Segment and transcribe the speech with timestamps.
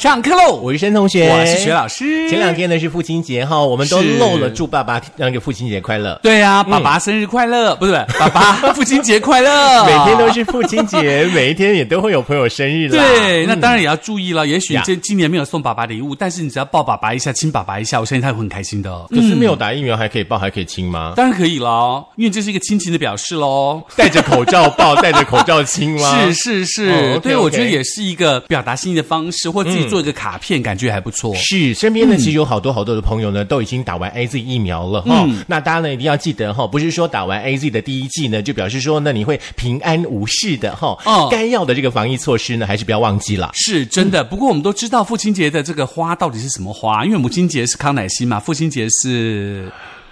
[0.00, 0.54] 上课喽！
[0.62, 2.30] 我是申同学，我是学老师。
[2.30, 6.18] 前两天呢是父亲节哈，我们都漏了祝爸爸那个父亲节快乐。
[6.22, 9.50] 对啊，爸爸生日快乐，不是爸爸父亲节快乐。
[9.84, 12.96] 每天都是父亲节，每一天也都会有朋友生日啦。
[12.96, 14.46] 对，那当然也要注意了。
[14.46, 18.90] 也许这今年没有送爸爸礼物，但是你只要抱爸爸一下，亲爸爸一下，我相信他会很开心的。
[19.10, 21.12] 可是没有打疫苗还可以抱，还可以亲吗？
[21.14, 23.82] 当然可以了，因为这是一个亲情的表示喽。
[23.96, 26.24] 戴着口罩抱，戴着口罩亲吗？
[26.32, 30.10] 是 是是，对我觉得也是一个表达心意的方式，或自己做一个。
[30.20, 35.26] 卡片感觉还不错，是身边呢，其实有好多好多的朋友呢，都已经打完 A Z 疫苗了哈。
[35.46, 40.98] 那大家呢一定要记得哈，不是说打完 A Z 的第一剂呢，就表示说呢你会平安无事的哈。
[41.06, 43.50] 哦，该要的这个防疫措施呢，还是不要忘记了。
[43.54, 49.70] 是真的，不过我们都知道父亲节的这个花到底是什么花，因为母亲节是康乃馨嘛，父亲节是。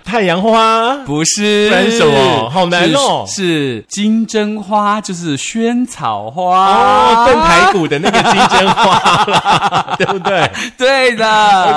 [0.09, 2.49] 太阳花不是，分什么？
[2.49, 3.27] 好难哦！
[3.29, 10.51] 是金针花，就是萱草花哦，炖排骨的那个金针花，对不对？
[10.79, 11.29] 对的。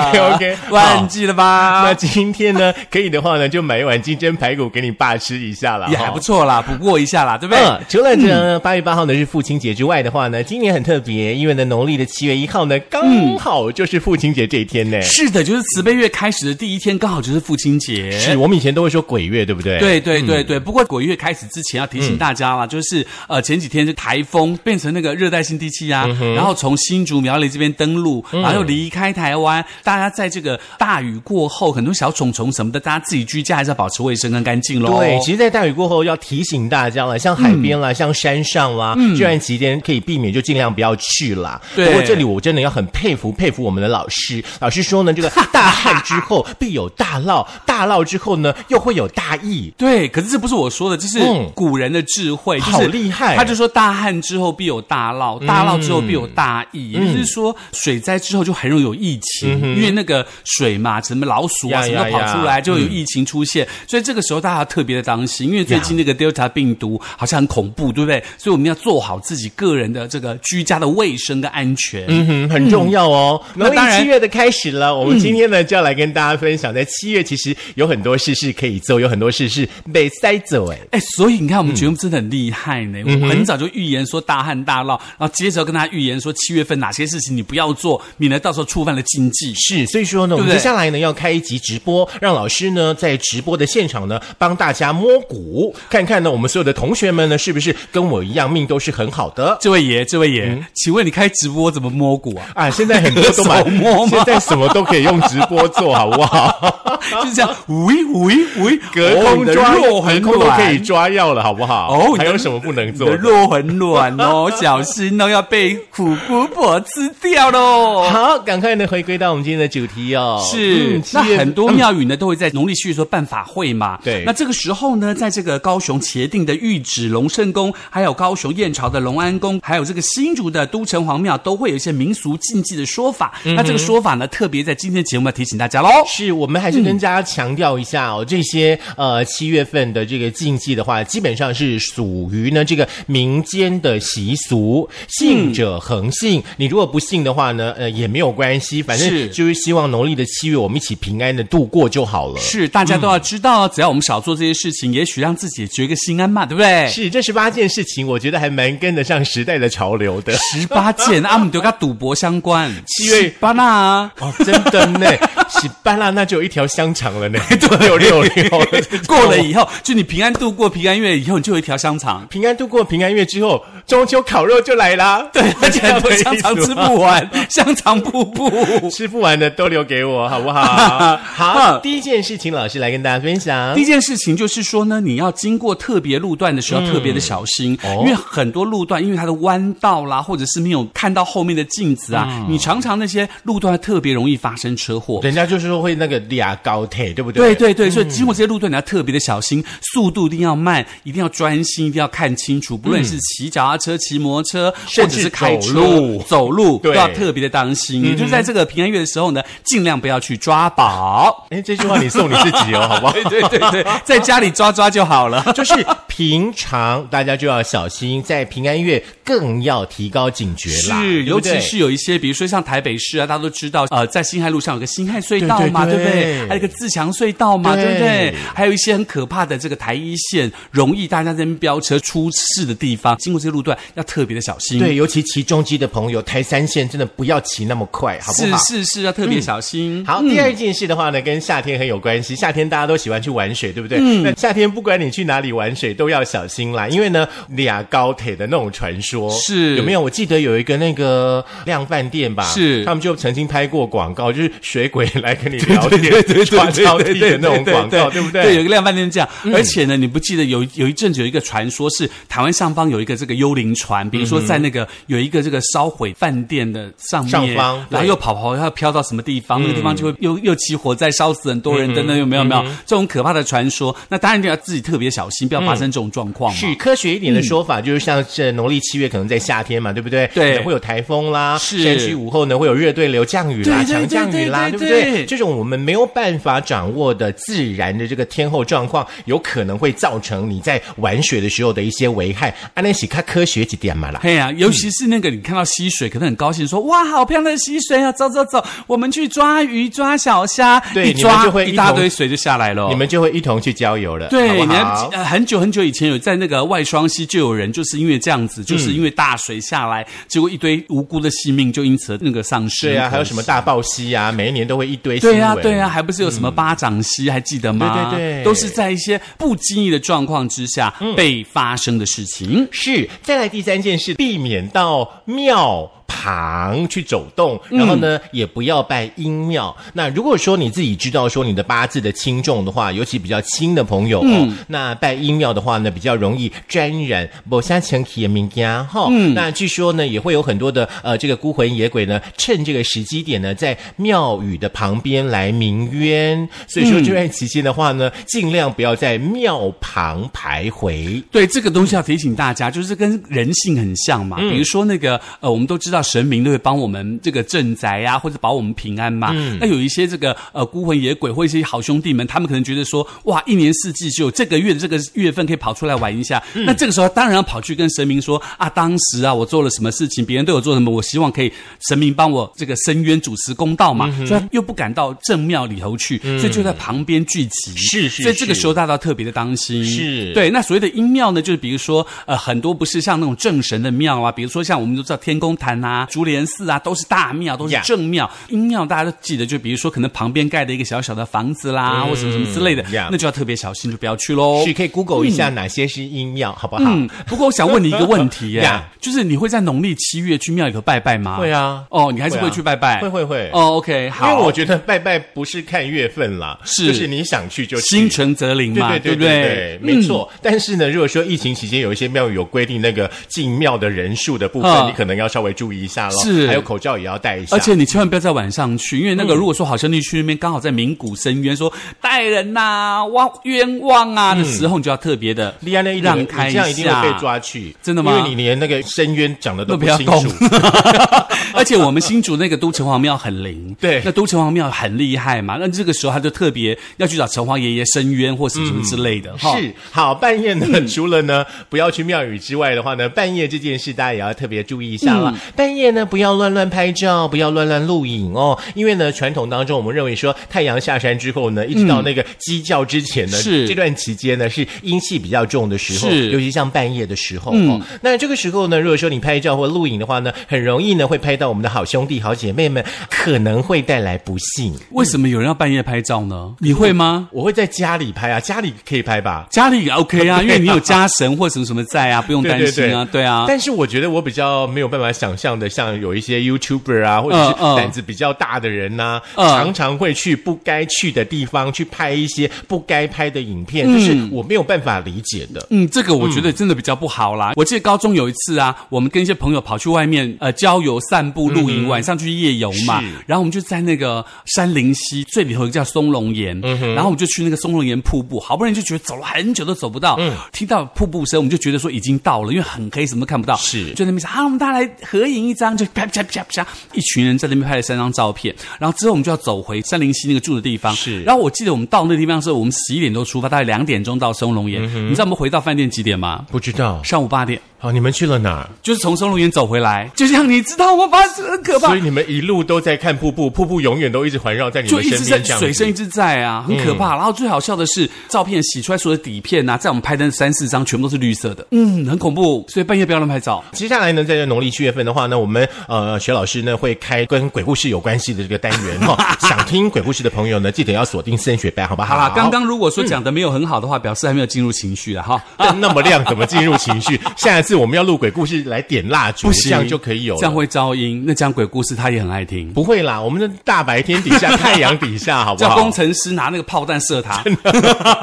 [0.08, 1.84] OK OK，忘记了吧？
[1.84, 7.62] 那今天呢，可以的话呢，就买一碗金针排骨给你爸吃一下啦，也还不错啦，补过一下啦，对不对？
[7.90, 15.02] 除了这八月八号呢是父亲节之外的话呢，今年很特别，因为呢农历的七月一号呢刚好就是父亲节这一天呢。
[15.02, 18.21] 是的，就是慈悲月开始的第一天，刚好就是父亲节。
[18.22, 19.80] 是我们以前都会说鬼月，对不对？
[19.80, 20.60] 对对对对。
[20.60, 29.64] 不过鬼月开始之前要提醒大家了，就是呃前几天是台风变成那个热带性低气压，然后从新竹苗栗这边登陆，然后又离开台湾。
[29.84, 35.00] 大家在这个大雨过后，很多小虫虫什么的，大家自己居家还是要保持卫生跟干净喽。
[35.00, 41.60] 对，其实，在大雨过后要提醒大家了，像海边啦，像山上啦，这段期间可以避免就尽量不要去啦。
[41.76, 47.46] 不过这里我真的要很佩服佩服我们的老师，老师说呢，这个大旱之后必有大涝，
[47.86, 48.54] 大涝之后呢。
[48.68, 51.20] 又会有大疫，对，可是这不是我说的，这是
[51.54, 53.36] 古人的智慧，好厉害。
[53.36, 63.68] 他就说大旱之后必有大涝，大涝之后必有大疫，也就是说水灾之后就很容易有疫情，因为那个水嘛，什么老鼠啊什么跑出来，就有疫情出现。
[63.88, 68.24] 所以这个时候大家要特别的当心，因为最近那个 Delta 病毒好像很恐怖，对不对？
[68.38, 73.42] 所以我们要做好自己个人的这个居家的卫生跟安全，嗯哼，很重要哦。
[73.56, 78.32] 那当然，七月的开始了，我们今天呢就要来跟大家分享，在七月其实有很多事。
[78.42, 83.00] 是可以做，有很多事是被塞走，哎哎，所以你看，我们节目真的很厉害呢。
[83.06, 89.54] 我们很早就预言说大旱大涝，然后接着跟他预言说七月份哪些事情你不要做，免得到时候触犯了禁忌。
[89.54, 99.58] 是，所以说呢，我们接下来呢要开一集直播，让老师呢在直播的现场呢帮大家摸骨，看看呢我们所有的同学们呢是不是跟我一样命都是很好的。
[99.62, 102.66] 这位爷，这位爷，请问你开直播怎么摸骨啊？
[102.66, 106.98] 啊，现在很多都买 摸， 现在什么都可以用直播做好不好？
[107.12, 111.94] 就是这样，喂喂喂，隔空抓肉很可以抓药了，好不好？
[111.94, 113.10] 哦，还有什么不能做？
[113.10, 118.04] 肉很软哦，小心哦，要被苦姑婆吃掉喽。
[118.10, 120.40] 好，赶快呢回归到我们今天的主题哦。
[120.44, 123.98] 是，那很多庙宇呢都会在农历七月说办法会嘛。
[124.04, 133.34] 对，那这个时候呢，在这个高雄茄定的玉旨龙圣宫，还有高雄燕巢的龙安宫，还有这个新竹的都城隍庙，都会有一些民俗禁忌的说法。
[133.44, 135.90] 那这个说法呢，特别在今天节目要提醒大家喽。
[136.06, 136.92] 是我们还是跟。
[136.92, 146.42] 跟大家强调一下哦，这些呃七月份的这个禁忌的话，基本上是属于呢这个民间的习俗，信者恒信。
[146.58, 152.40] 你如果不信的话呢，呃也没有关系，反正就是希望农历的七月我们一起平安的度过就好了。
[152.40, 156.88] 是，大家都要知道，只要我们少做这些事情，也许让自己觉个心安嘛，对不对？
[156.90, 160.34] 是，这十八件事情，我觉得还蛮跟得上时代的潮流的。
[160.38, 162.72] 十八件，阿姆都跟赌博相关。
[162.88, 165.08] 七月八那哦，真的呢，
[165.62, 166.62] 十八那那就有一条。
[166.72, 167.40] 香肠了呢，
[167.80, 168.50] 六六六
[169.08, 172.26] 过了以后，就你平安度过平安月以后，你就有一条香肠。
[172.30, 175.28] 平安度过平安月之后，中秋烤肉就来啦。
[175.32, 178.50] 对，而且很多香肠吃不完， 香肠瀑布
[178.90, 181.18] 吃不完的都留给我，好不好？
[181.18, 183.74] 好，第一件事情，老师来跟大家分享。
[183.76, 195.20] 第一件事情就是说呢，你要经过特别路段的时候，特别的小心，因为很多路段，因为它的弯道啦，或者是没有看到后面的镜子啊，你常常那些路段特别容易发生车祸。
[195.24, 196.72] 人家就是说会那个俩高。
[196.72, 197.54] 高铁对不对？
[197.56, 199.64] 对对对，所以经过这些路段，你要特别的小心，
[199.94, 202.78] 速度一定要慢，一定要专心，一定要看清楚。
[202.78, 205.82] 不论是骑脚踏车、骑摩托车，或者是开车、
[206.28, 208.04] 走路，都要特别的当心。
[208.04, 211.48] 也就是在这个平安月的时候呢，尽量不要去抓宝。
[211.50, 213.14] 哎，这句话你送你自己哦，好不好？
[213.30, 215.44] 对对对，在家里抓抓就好了。
[215.54, 215.74] 就是
[216.12, 226.46] 平常大家就要小心，在平安月更要提高警觉啦，是，尤其是有一些，比如说像台北市啊，大家都知道，呃，在新海路上有个新海隧道嘛，对不对？
[226.50, 228.36] 还有一个自强隧道嘛，对对不对？
[228.54, 234.80] 还有一些很可怕的这个台一线，容易大家在那边飙车出事的地方，经过这些路段要特别的小心。
[234.80, 238.58] 对，尤其骑中机的朋友，台三线真的不要骑那么快，好不好？
[238.58, 240.06] 是是是，要特别小心。
[240.06, 242.36] 好，第二件事的话呢，跟夏天很有关系。
[242.36, 243.98] 夏天大家都喜欢去玩水，对不对？
[244.02, 250.02] 嗯那夏天不管你去哪里玩水，都要小心啦，因为呢，俩高铁的那种传说是有没有？
[250.02, 258.42] 我记得有一个那个量饭店吧，是他们就曾经拍过广告，就是水鬼来跟你聊天，对对对抓交替的那种广告，对不对？
[258.42, 267.54] 对，有一个量饭店这样，而且呢，你不记得有有一阵子有一个传说是台湾上方有一个这个幽灵船，比如说在那个有一个这个烧毁饭店的上面，
[267.90, 273.96] 然后又跑跑要飘到什么地方，那个地方就会又又起火灾，烧死很多人等等，有没有没有这种可怕的传说？
[274.10, 276.58] 那当然一定要自己特别小心，不要发生这种状况嘛。
[276.58, 280.26] 是科学一点的说法，就是像这农历七月，可能在夏天嘛，对不对？
[280.34, 285.26] 对可能会有台风啦，是山区午后呢会有热对流、降雨啦、强降雨啦，对对不对？
[285.26, 292.54] 这种我们没有办法掌握的自然的这个天候状况，有可能会造成你在玩水的时候的一些危害。
[292.74, 294.20] 安那喜看科学几点嘛啦。
[294.22, 298.12] 对呀、尤其是那个你看到溪水，可能很高兴说：“哇，好漂亮的溪水啊！
[298.12, 302.88] 走走走，我们去抓鱼、抓小虾。”一对你们抓就会一一大堆水就下来了。
[302.90, 305.10] 你们就会一同去郊游了，对，好不你还好？
[305.12, 312.88] 呃很久很久以前有在那个外双溪就有人就是因为这样子，就是因为大水下来，结果一堆无辜的性命就因此那个丧失。
[312.88, 315.40] 对啊，还有什么大暴溪啊，每一年都会一堆新闻。
[315.40, 318.12] 对啊，对啊，还不是有什么巴掌溪，还记得吗？
[318.12, 322.68] 对对对都是在一些不经意的状况之下被发生的事情。
[322.72, 325.90] 是，再来第三件事，避免到庙。
[326.12, 329.74] 旁去走动，然后呢，也不要拜阴庙。
[329.94, 339.08] 那如果说你自己知道说你的八字的轻重的话，尤其比较轻的朋友哦，那拜阴庙的话呢，比较容易沾染某些前体的名家哈。
[339.34, 346.48] 那据说呢，也会有很多的呃这个孤魂野鬼呢，趁这个时机点呢，在庙宇的旁边来鸣冤。
[346.68, 351.24] 所以说这段期间的话呢，尽量不要在庙旁徘徊。
[351.32, 354.38] 对这个东西要提醒大家，就是跟人性很像嘛。
[354.38, 359.32] 比如说那个呃，我们都知道神明都会帮我们这个镇宅呀、或者保我们平安嘛。
[359.60, 366.42] 那有一些这个呃孤魂野鬼或一些好兄弟们，他们可能觉得说，哇，一年四季只有这个月的这个月份可以跑出来玩一下。
[366.54, 371.52] 那这个时候当然要跑去跟神明说啊，当时啊我做了什么事情，别人对我做什么，我希望可以
[371.88, 374.10] 神明帮我这个伸冤主持公道嘛。
[374.26, 377.72] 所以他又不敢到正庙里头去，所以就在旁边聚集。
[377.76, 379.84] 是是所以这个时候大家特别的当心。
[379.86, 380.50] 是对。
[380.50, 388.30] 那所谓的阴庙呢，就是比如说呃，很多不是像那种正神的庙啊，比如说像我们都知道天宫坛啊、竹莲寺啊，都是大庙，都是正庙。
[388.50, 394.64] 阴庙大家都记得，就比如说可能旁边盖的一个小小的房子啦，或什么什么之类的那就要特别小心，就不要去喽。
[394.66, 396.84] 是可以 Google 一下哪些是阴庙，好不好？
[396.88, 401.38] 嗯，不过我想问你一个问题耶 呀就是你会在农历七月去庙里头拜拜吗？
[401.38, 401.52] 会。
[401.52, 403.00] 啊，哦，你还是会去拜拜？
[403.02, 403.50] 会会会。
[403.54, 404.38] 哦，OK，好因。
[404.38, 407.78] 为我觉得拜拜不是看月份啦，是就是你想去就。
[407.82, 410.30] 心诚则灵嘛，对对不对对，没错。
[410.42, 416.24] 但是呢，如果说疫情期间有一些庙宇有规定那个进庙的人数的部分，嗯你可能要稍微注意一下咯。
[416.24, 416.48] 是。
[416.48, 417.56] 还有口罩也要戴一下。
[417.56, 428.18] 而且你千万不要在晚上去，因为那个如果说好兄弟去那边刚好在鸣鼓深渊，说带人呐、枉冤枉啊的时候，你就要特别的利安那一让开这样一定会被抓去，真的吗？
[428.18, 430.56] 因为你连那个深渊讲的都都不要动不清楚。
[431.54, 434.02] 而且我们新竹那个都城隍庙很灵，对。
[434.06, 439.58] 那都城隍庙很厉害嘛，那这个时候他就特别要去找城隍爷爷申冤或什么什么之类的，哈。
[439.58, 445.38] 是好，半夜呢，除了呢不要去庙宇之外的话呢，半夜这件事大家也要特别注意一下了。
[445.62, 457.80] 半夜呢，不要乱乱拍照，不要乱乱录影哦，因为呢，传统当中我们认为说，太阳下山之后呢，一直到那个鸡叫之前呢，是这段期间呢是阴气比较重的时候，是尤其像半夜的时候、哦。
[458.02, 464.74] 那这个时候呢，如果说你拍照或录影的话呢，很容易呢会拍到我们的好兄弟、好姐妹们，可能会带来不幸。
[464.94, 466.56] 为什么有人要半夜拍照呢？
[466.58, 467.30] 你会吗？
[467.32, 469.46] 我会在家里拍啊，家里可以拍吧。
[469.52, 473.46] 家里也 OK 啊， 因为你有家神或什么什么在啊，不用担心啊，对啊。
[473.48, 485.66] 但是我觉得我比较没有办法想象的，像有一些 YouTuber 啊，或者是胆子比较大的人呐、嗯常常会去不该去的地方去拍一些不该拍的影片，就是我没有办法理解的。
[485.70, 487.54] 嗯，这个我觉得真的比较不好啦。
[487.56, 493.04] 我记得高中有一次啊，我们跟一些朋友跑去外面呃郊游、散步、露营，晚上去夜游嘛。
[493.28, 500.20] 然后我们就在那个山林溪最里头一个叫松龙岩，然后我们就去那个松龙岩瀑布，好不容易就觉得走了很久都走不到，
[500.52, 503.56] 听到瀑布声，我们就觉得说已经到了，因为很黑，什么都看不到。
[503.58, 508.56] 是就在那边想啊，我们大家来合影一张，就啪啪啪啪，一群人在那边拍了三张照片。
[508.80, 510.96] 然后之后我们就要走回三零七那个住的地方。
[510.96, 514.84] 是然后我记得我们到那地方的时候，我们十一点多出发，大概两点钟到松龙岩。
[515.08, 516.46] 你知道我们回到饭店几点吗？
[516.52, 517.60] 不知道上午八点。
[517.82, 518.70] 好，你们去了哪儿？
[518.84, 521.08] 就是从松露园走回来，就像你知道我？
[521.12, 525.60] 发生很可怕所以，你们一路都在看瀑布，瀑布永远都一直环绕在你们身边这样。
[525.60, 527.16] 水声一直在啊，很可怕。
[527.16, 532.64] 然后最好笑的是，照片洗出来所有的底片啊，在我们拍的三四张全部都是绿色的，嗯，很恐怖。
[532.70, 533.62] 所以半夜不要乱拍照。
[533.74, 542.16] 接下来呢，在这农历七月份的话呢，我们呃学老师呢会开跟鬼故事有关系的这个单元哈、 想听鬼故事的朋友呢，记得要锁定升学班，好不好？
[542.16, 545.44] 好啦，刚刚如果说讲的没有很好的话，表示还没有进入情绪了哈。
[545.58, 547.20] 灯 那么亮，怎么进入情绪？
[547.36, 550.36] 下一次我们要录鬼故事来点蜡烛，这样就可以有。
[550.36, 551.24] 这样会噪音。
[551.26, 555.70] 那讲鬼故事他也很爱听，不会啦，我们的大白天底下， 太阳底下，好不好？
[555.70, 557.42] 叫工程师拿那个炮弹射他。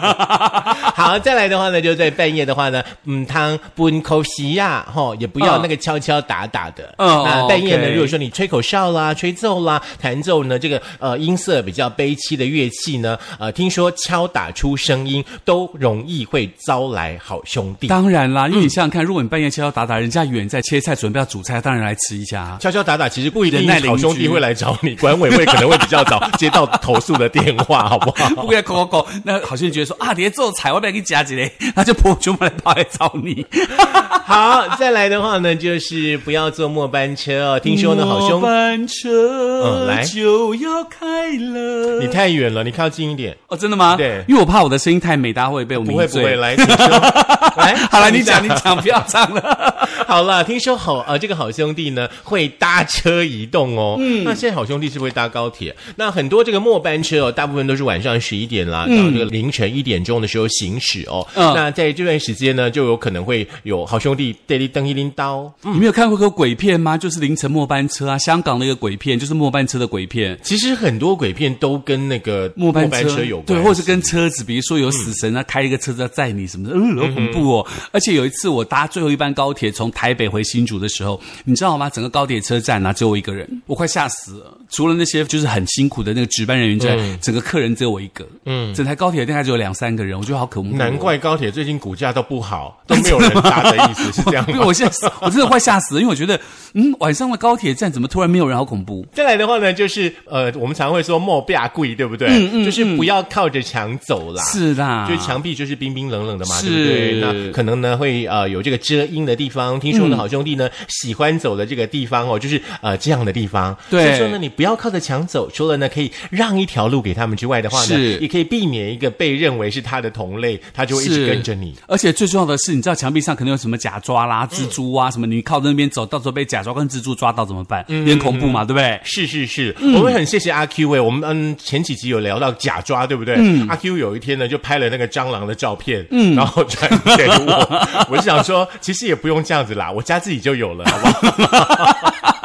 [0.94, 6.94] 好，再来的话呢，就在半夜的话呢，嗯，汤不口吸呀，吼，也不要嗯那个敲敲打打的。
[6.98, 17.86] 嗯那哦半夜呢如果说你吹口哨啦、吹奏啦、弹奏呢，这个呃音色比较悲凄的乐器呢，呃，听说敲打出声音都容易会招来好兄弟。
[17.86, 22.58] 当然啦，因为你想想看，如果你半夜敲敲打打，人家远在切菜准备要煮菜，当然来吃一下啊。
[22.60, 28.28] 敲敲打打其实不一定耐好兄弟会来找你，管委会可能会比较早 接到投诉的电话，好不好？
[28.46, 33.44] 不要口口口，那好兄弟觉得说啊，你在做菜，我不要给你夹几嘞，他就婆全部来跑来找你。
[34.26, 37.60] 好，再来的话呢，就是不要坐末班车哦。
[37.60, 41.06] 听说呢，好兄末班车嗯来就要开
[41.38, 42.00] 了。
[42.00, 43.34] 你太远了，你靠近一点。
[43.48, 43.96] 哦，真的吗？
[43.96, 45.94] 对因为我怕我的声音太美，大家会被我迷醉。
[45.94, 46.54] 不会不会，来。
[47.56, 48.48] 来，好了，你讲你。
[48.62, 49.88] 讲，不要唱了。
[50.06, 53.96] 好了，听说好呃，这个好兄弟呢会搭车移动哦。
[53.98, 55.74] 嗯，那现在好兄弟是不是会搭高铁？
[55.96, 61.26] 那很多这个末班车哦，大部分都是晚上十一点啦，到这个凌晨一点钟的时候行驶哦。
[61.34, 65.52] 嗯那在这段时间呢，就有可能会有好兄弟带你蹬一拎刀。
[65.62, 66.96] 你没有看过个鬼片吗？
[66.96, 70.38] 就是凌晨末班车啊，香港的一个鬼片，就是末班车的鬼片。
[70.42, 77.66] 其实很多鬼片都跟那个末班车车有关，对，或是跟车子，比如说有死神啊，开一个车子要载你什么的，嗯，好恐怖哦。
[77.92, 81.90] 而且有一次我搭最后一班高铁从台北回新竹的时候，你知道吗？
[81.90, 84.56] 整个高铁车站啊，只有我一个人，我快吓死了。
[84.70, 90.78] 除了那些就是很辛苦的那个值班人员之外，整个客人只有我一个，嗯，整台高铁大概只有两三个人，我觉得好恐怖、哦。
[90.78, 94.64] 难怪高铁最近股价都不好，都没有人搭的意思是 这样吗？
[94.64, 96.38] 我现在我真的快吓死了，因为我觉得，
[96.74, 99.06] 嗯，晚上的高铁站怎么突然没有人，好恐怖。
[99.12, 102.28] 再来的话呢，就是呃，我们常会说莫变贵，对不对？
[102.64, 104.42] 就是不要靠着墙走啦。
[104.44, 107.20] 是啦，就是墙壁就是冰冰冷冷的嘛，是对不对？
[107.46, 109.78] 那可能呢会呃有这个遮阴的地方。
[109.80, 113.76] 听说呢，好兄弟呢喜欢走的这个地方哦，就是呃这样的地方。
[113.90, 121.74] 对所以说呢，你不要靠着墙走，除了呢可以让一条路给他们之外的话呢，也可以避免一个被认为是他的同类，他就会一直跟着你。
[121.86, 127.84] 而且最重要的是，你知道墙壁上可能有什么假抓啦、蜘蛛啊、什么，你靠那边走，到时候被假抓跟蜘蛛抓到怎么办？
[127.88, 129.00] 有点恐怖嘛，对不对？
[129.04, 133.36] 是是是，我们很谢谢阿 Q 哎，我们嗯前几集有聊到假抓，对不对？
[133.68, 142.34] 阿 Q 有一天呢就拍了那个蟑螂的照片，嗯，然后传给我， 我就想说，其实这也不用这样子啦，我家自己就有了，好不好？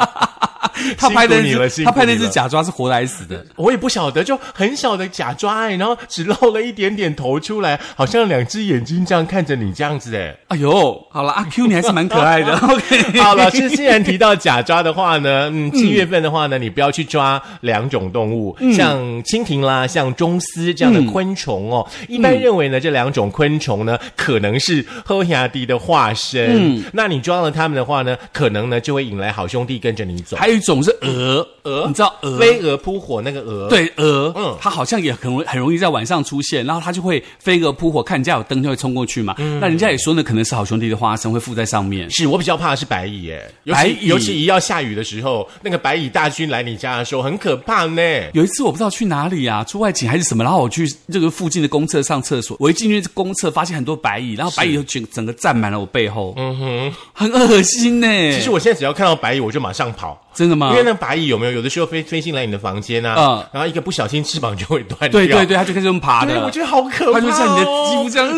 [0.97, 3.45] 他拍的你了那只他拍那只假抓是活的还是死的？
[3.55, 10.35] 我也不晓得，就很小的假抓哎，然后只露了一点点头出来，好像两只眼睛这样看着你这样子哎。
[10.49, 12.55] 哎呦，好了，阿 Q 你还是蛮可爱的。
[12.67, 21.87] OK，好，老师既然提到假抓的话呢，嗯，七月份的话呢，你不要去抓两种动物，像蜻蜓啦，像螽斯这样的昆虫哦。
[22.07, 26.55] 一般认为呢，这两种昆虫呢，可能是赫亚迪的化身。
[26.55, 30.37] 嗯那你抓了它们的话呢，可能呢就会引来好兄弟跟着你走。
[30.37, 32.37] 还有一种是蛾，蛾，你知道蛾？
[32.39, 39.35] 飞蛾扑火那个蛾，，对蛾，嗯嗯，它好像也很容很容易在晚上出现，然后它就会飞蛾扑火，看人家有灯就会冲过去嘛。
[39.37, 42.09] 嗯那人家也说呢，可能是好兄弟的花生会附在上面。
[42.09, 48.01] 是我比较怕的是白蚁耶，尤白蚁其尤其一要下雨的时候，那个白蚁大军来你家的时候，很可怕呢。
[48.33, 58.07] 有一次我不知道去哪里啊，出外景还是什么，然后我去这个附近的公厕上厕所，我一进去公厕发现很多白蚁，然后白蚁就整整个占满了我背后，嗯哼，很恶心呢。
[58.33, 60.19] 其实我现在只要看到白蚁，我就马上跑。
[60.33, 60.71] 真的吗？
[60.71, 65.09] 因为那白蚁有没有有的时候飞飞进来你的房间啊，嗯然后一个不小心翅膀就会断掉。
[65.09, 68.29] 对对对，它就开始用爬对，的，我觉得好可怕、哦，它就像你的肌肤这样。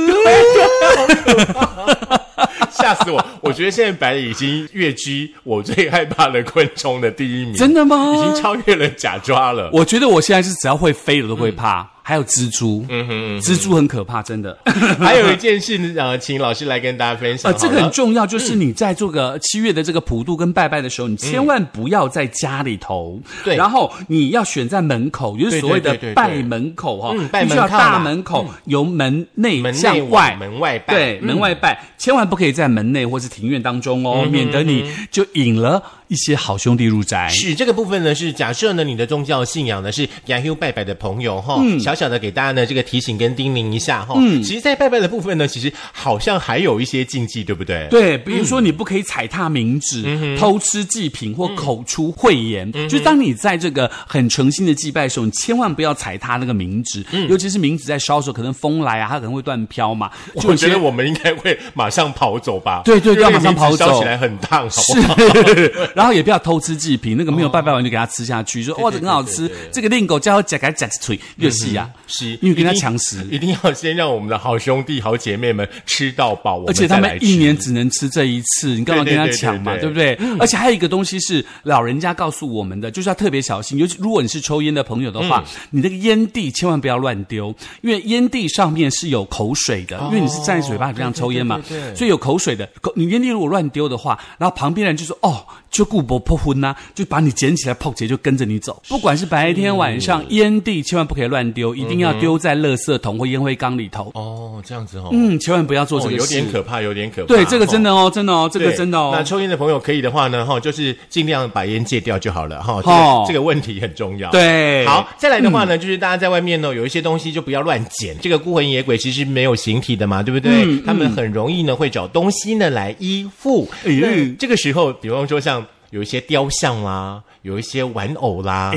[2.72, 3.26] 吓死我！
[3.42, 8.14] 我觉得现在白蚁已经跃居我最害怕的昆虫的第一名，真的吗？
[8.16, 9.70] 已经超越了假抓了。
[9.72, 14.56] 我觉得我现在是只要会飞的都会怕，还有蜘蛛，嗯哼，蜘蛛很可怕，真的。
[15.02, 23.56] 还有一件事，呃，请老师来跟大家分享呃， 这个很重要，就是你在做个七月的这个普渡跟拜拜的时候，你千万不要在家里头，对。
[23.56, 30.36] 然后你要选在门口，就是所谓的拜门口哈嗯，拜必须要门大门口，由门内向外。
[30.40, 31.26] 门外拜，对，嗯。
[31.26, 37.28] 门外拜，千万不可以在门内或是庭院当中哦，免得你就引了一些好兄弟入宅。
[37.30, 44.16] 是这个部分呢，是假设呢你的宗教信仰呢是雅 Q 拜拜的朋友哈，小小的给大家呢这个提醒跟叮咛一下哈。
[44.18, 47.88] 嗯，其实，在拜拜的部分呢，其实好像还有一些禁忌，对不对？
[47.90, 52.72] 对，比如说你不可以踩踏冥纸、偷吃祭品或口出秽言。
[52.90, 60.12] 就当你在这个很诚心的祭拜的时候，你千万不要踩踏那个冥纸，尤其是冥纸在烧的时候，可能风来啊，它可能会断飘嘛。
[60.34, 62.82] 我觉得我们应该会马上跑走吧。
[62.84, 65.16] 对对，要马上跑走，烧起来很烫，好不好？
[65.96, 79.76] 然后也不要偷吃祭品，那个没有拜拜完就给他吃下去，说哇这很好吃，这个令狗叫夹夹夹嘴，越细啊，是因为跟他抢食，一定要先让我们的好兄弟、好姐妹们吃到饱，而且他们一年只能吃这一次，你干嘛跟他抢嘛？
[79.78, 80.18] 对不对？
[80.40, 91.62] 而且还有一个东西是老人家告诉我们的，就是要特别小心，尤其如果你是抽烟的朋友的话，你那个烟蒂千万不要乱丢，因为烟蒂上面是有口水的，因为你是站在嘴巴里这样抽烟嘛，
[91.96, 92.68] 所以有口水的。
[92.96, 95.46] 你烟蒂如果乱丢的话，然后旁边人就说哦。
[95.72, 98.82] 就顾不破婚呐，就把你捡起来泡姐就跟着你走。
[98.90, 104.12] 不管是白天晚上，烟蒂千万不可以乱丢，一定要丢在垃圾桶或烟灰缸里头。
[104.16, 105.10] 哦，这样子哦。
[105.12, 107.28] 嗯，千万不要做这个，有点可怕，有点可怕。
[107.28, 109.12] 对，这个真的哦，真的哦，这个真的哦。
[109.16, 112.82] 那抽烟的朋友可以的话呢，哈，就是尽量把烟戒掉就好了，哈。
[112.84, 114.32] 哦，这个问题很重要。
[114.32, 118.16] 对，好，再来的话呢，就是大家在外面呢，有一些东西就不要乱捡。
[118.22, 120.80] 这个孤魂野鬼其实没有形体的嘛，对不对？
[120.86, 123.68] 他们很容易呢会找东西呢来依附。
[123.84, 125.66] 嗯，这个时候，比方说像。
[125.96, 127.24] 有一些雕像啦。
[127.46, 128.72] 有一些玩偶啦，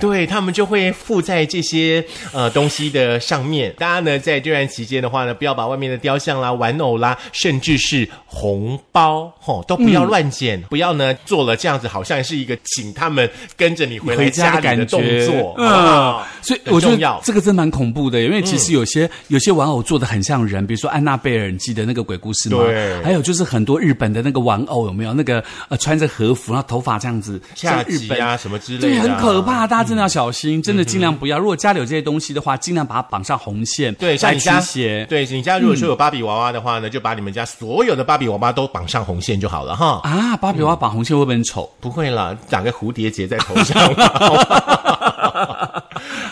[0.00, 3.72] 对他们就会附在这些呃东西的上面。
[3.78, 10.60] 大家呢在这段期间的话呢，不要把外面的雕像啦、玩偶啦，甚至是红包吼，都不要乱捡。
[10.62, 15.54] 不要呢做了这样子，好像是一个请他们跟着你回来家里的动作。
[15.56, 22.58] 嗯，所以我觉得这个真蛮恐怖的，因为其实有些有些玩偶做的很像人，比如说安娜贝尔，你记得那个鬼故事吗？
[22.58, 23.00] 对。
[23.04, 27.40] 还有就是很多日本的那个玩偶，有没有那个呃穿着和服，然后头发这样子。
[27.86, 31.38] 日本啊，什么之类的，对，很可怕，大家真的要小心，真的尽量不要。
[31.38, 33.94] 如果家里有这些东西的话，尽量把它绑上红线。
[33.94, 34.60] 对，像你家，
[35.08, 40.00] 对你家如果说有芭比娃娃的话呢，就把你们家所有的芭比娃娃都绑上红线就好了哈。
[40.04, 41.70] 啊，芭比娃娃绑红线会不会很丑？
[41.80, 43.74] 不会啦，长个蝴蝶结在头上。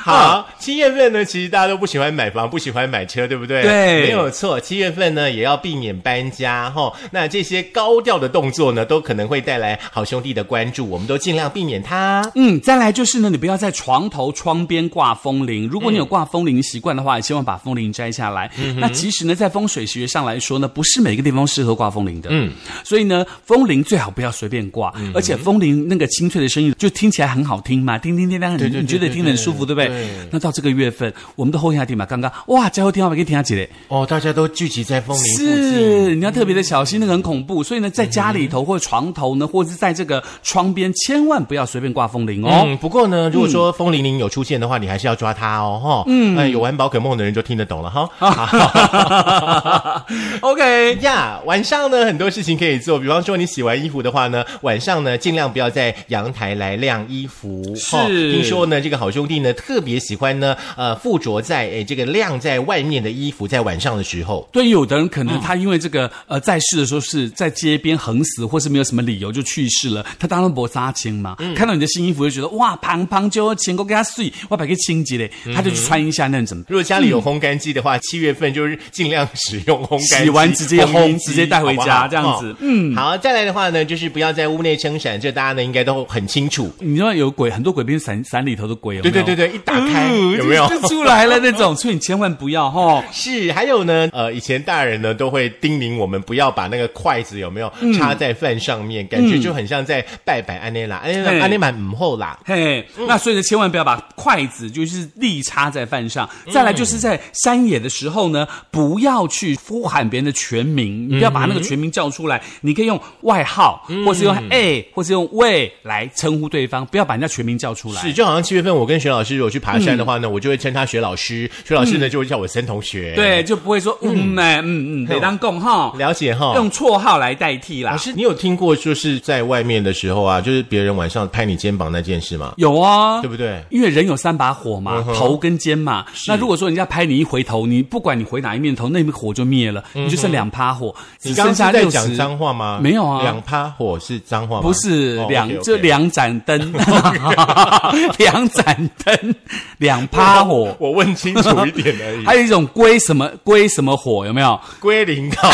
[0.05, 3.63] 好，七月份呢，其实大家都不喜欢买房，不喜欢买车，对不对？
[3.63, 4.61] 对，没有错。
[4.61, 6.93] 七月份呢，也要避免搬家哈。
[7.11, 12.31] 那这些高调的动作呢，都可能会带来好兄弟的关注，我们都尽量避免它。
[12.37, 15.69] 嗯，再来就是呢，你不要在床头、窗边挂风铃。
[15.69, 18.49] 如果你有挂风铃习惯的话，也希望把风铃摘下来。
[18.77, 22.29] 那其实呢，在风水学上来说呢，不是每个地方适合挂风铃的。
[22.31, 22.53] 嗯，
[22.85, 29.91] 所以呢，风铃最好不要随便挂，而且风铃那个清脆的声音就听起来很好听嘛，叮叮叮当，你觉得听得很舒服，对不对？
[30.31, 37.63] 那到这个月份，我们的后天地嘛，刚刚哇，最后电话没给听下起来哦，大家都聚集在风铃是，你要特别的小心，那个很恐怖。
[37.63, 42.65] 所以呢，在家里头或床头呢，或者是在这个窗边，千万不要随便挂风铃哦。
[42.67, 46.05] 嗯，不过呢，如果说风铃铃有出现的话，你还是要抓它哦，哈。
[46.07, 48.09] 嗯，哎，有玩宝可梦的人就听得懂了哈。
[50.41, 57.63] OK 呀，晚上呢很多事情可以做，比方说你洗完衣服的话呢，晚上呢尽量不要在阳台来晾衣服。
[57.77, 64.47] 是，听说呢这个好兄弟呢特别喜欢呢，呃，附着在诶这个晾在外面的衣服，在晚上的时候。
[64.53, 71.37] 对，有的人可能他因为这个呃在世的时候是在街边横死，或是没有什么理由就去世了，他当然不杀青嘛。
[71.57, 76.65] 看到你的新衣服就觉得哇，胖胖就钱够给他睡，我把它清洁嘞，他就去穿一下那怎么？
[76.69, 82.55] 如果家里有烘干机的话，七月份就是尽量使用烘干，洗完直接烘，直接带回家这样子。
[82.61, 86.71] 嗯，好，再来的话呢，就是不要在屋内撑伞，这大家呢应该都很清楚。
[86.81, 90.09] 你知道有鬼，很多鬼片伞伞里头的鬼，对对对对，一打开。
[90.37, 91.75] 有没有就出来了那种？
[91.77, 93.03] 所以你千万不要哈。
[93.13, 102.39] 是，还有呢，呃，以前大人呢都会叮咛我们不要把那个筷子有没有插在饭上面，感觉就很像在拜拜安内拉，安内拉安内满母后啦。
[102.45, 106.29] 嘿，那所以呢，千万不要把筷子就是立插在饭上。
[106.51, 112.43] 再来就是在山野的时候呢，不要去呼喊别人的全名，你不要把那个全名叫出来。
[112.61, 118.01] 你可以用外号，或是用 A，或是用喂来称呼对方，不要把人家全名叫出来。
[118.01, 120.87] 是，就好像七月份我跟徐老师如果去爬山的话呢，我就会称他。
[120.93, 127.93] 学老师，学老师呢就会叫我森同学，对，就不会说嗯呢，嗯嗯，得当共哈，了解哈，用绰号来代替啦。
[127.93, 132.53] 老师，你有听过就是在外面的时候啊，就是别人晚上拍你肩膀那件事吗？
[132.59, 133.65] 有啊，对不对？
[133.71, 136.05] 因为人有三把火嘛，头跟肩嘛。
[136.29, 140.95] 那如果说人家拍你一回头，你不管你回哪一面头，那面火就灭了，你就剩两趴火。
[141.23, 142.79] 你刚才在讲脏话吗？
[142.83, 144.63] 没有啊，两趴火是脏话吗？
[144.63, 146.73] 不是两，就两盏灯，
[148.19, 149.35] 两盏灯。
[149.79, 152.25] 两趴火，我问清楚一点而已。
[152.25, 154.59] 还有一种龟什么龟什么火有没有？
[154.81, 155.49] 龟苓膏，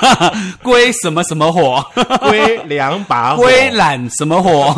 [0.62, 1.84] 龟什么什么火？
[2.20, 4.72] 龟两把火，龟懒什么火？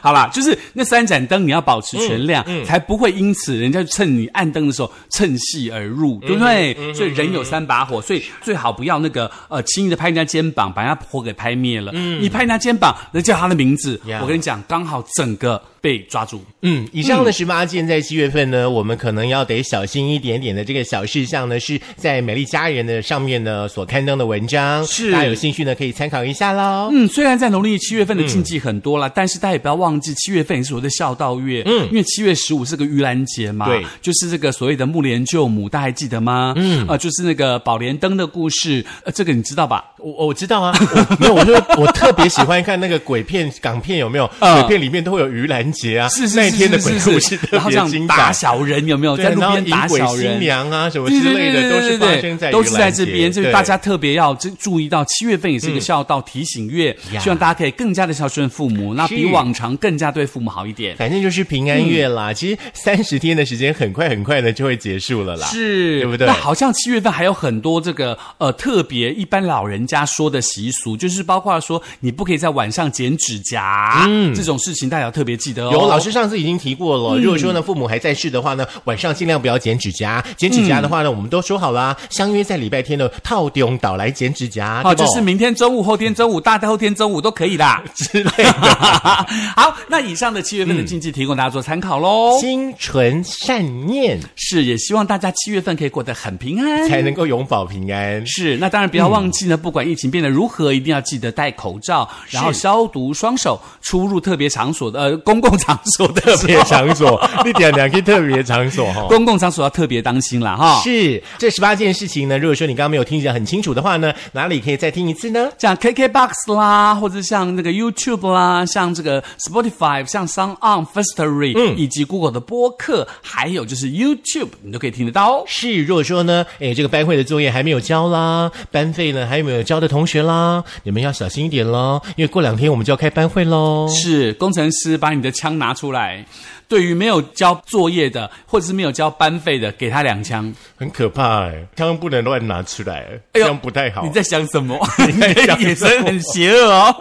[0.00, 6.94] 好啦，就是那三盏灯你要保持全亮，才不会因此人家趁你按灯的时候趁隙而入，对不对？
[6.94, 11.92] 所以人有三把火，所以最好不要那个呃轻易的拍人家肩膀，把人家火给拍灭了。
[11.92, 16.42] 你拍人家肩膀，人叫他的名字，我跟你讲，刚好整个被抓住。
[16.62, 26.90] 嗯，以上的十八件在七月份呢，我们可能要得小心一点点的这个小事项呢，是在美丽佳人的上面呢所刊登的文章，是大家有兴趣呢可以参考一下喽。
[26.92, 31.62] 嗯，虽然在农历七月份的禁忌很多了，但是大家也不要忘记，七月份也是我的孝道月。
[31.66, 36.52] 嗯，因为七月十五是个盂兰节嘛，对就是这个所谓的木莲救母，大家还记得吗？
[36.56, 39.84] 嗯，呃，就是那个宝莲灯的故事，呃，这个你知道吧？
[39.98, 44.28] 我我知道啊，我 没有，我说我特别喜欢看那个鬼片、港片，有没有？
[44.40, 48.16] 嗯鬼片里面都会有盂兰节啊，是是那一天的鬼故事然后这样别精彩。
[48.18, 49.16] 打小人有没有？
[49.16, 50.40] 在路边打迎鬼新小人。
[50.40, 60.96] 娘啊什么之类的，对都是发生在都是在这边，所以大家特别要注注意到，七月份也是一个孝道提醒月，希望大家可以更加的孝顺父母，那比往常更加对父母好一点。
[60.96, 62.32] 反正就是平安月啦。
[62.32, 65.46] 其实三十天的时间很快很快的就会结束了啦。
[65.48, 75.70] 是，对不对那好像七月份还有很多这个呃特别一般老人家说的习俗，就是包括说你不可以在晚上剪指甲，嗯，这种事情大家要特别记得哦。
[75.72, 80.24] 有老师上次已经提过了，如果说呢父母还在世的话呢，晚上尽量不要剪指甲。
[80.36, 87.82] 剪指甲的话呢，我们都说好啦，相约在礼拜天的套中岛来剪指甲，好，就是明天中午、后天中午、大后天中午都可以啦。
[87.94, 88.52] 之类的。
[89.56, 92.38] 好，那以上的七月份的禁忌提供大家做参考喽。
[92.40, 98.24] 心存善念，是，也希望大家七月份可以过得很平安，才能够永保平安。
[98.26, 109.06] 是，那当然不要忘记呢，不管疫情变得如何，一定要记得戴口罩，然后消毒双手，出入特别场所的呃公共场所的特别场所， 你点两个 特别场所哈。
[109.08, 110.80] 公共场所要特别当心啦哈。
[110.82, 115.50] 是这十八件事情呢，如果说你刚刚没有听讲很清楚的话呢，哪里可以再听一次呢？
[115.58, 125.44] 像 KKBox 啦，或者像那个 YouTube 啦，像这个 Spotify，像 Sound On、Firstory，嗯，以及 Google 的播客，还有就是 YouTube，你都可以听得到哦。
[125.46, 133.88] 是，如果说呢，哎，这个班会的作业还没有交啦，班费呢还有没有交的同学啦，你们要小心一点喽，因为过两天我们就要开班会喽。
[133.88, 136.24] 是工程师把你的枪拿出来，
[136.68, 140.54] 对于没有交作业的，或者是没有交班费的，给他两枪。
[140.76, 144.02] 很可怕哎，枪不能乱拿出来，这样不太好。
[144.06, 144.78] 你在想什么？
[145.06, 146.92] 你在想什么眼神很邪恶哦。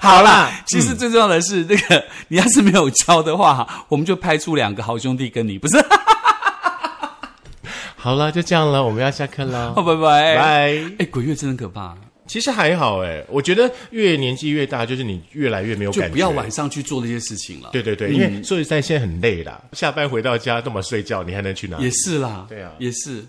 [0.00, 5.84] 好 好啦啦，其实最重要的是，那个你要是没有交的话，我们就派出两个好兄弟跟你，不是？
[7.96, 9.82] 好了，就这样了，我们要下课了好，。
[9.82, 10.36] 拜拜。
[10.36, 10.42] 拜。
[10.98, 11.94] 哎，鬼月真的很可怕，
[12.26, 16.06] 其实还好哎，我觉得越年纪越大，就是你越来越没有感觉。
[16.08, 17.70] 就不要晚上去做那些事情了。
[17.72, 21.84] 对对对，因为说实在，现在很累啦，下班回到家这么睡觉，你还能去哪里？
[21.84, 23.24] 也是啦，对啊也是。